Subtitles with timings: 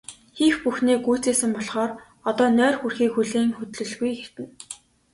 [0.37, 1.91] Хийх бүхнээ гүйцээсэн болохоор
[2.29, 4.53] одоо нойр хүрэхийг хүлээн хөдлөлгүй хэвтэнэ.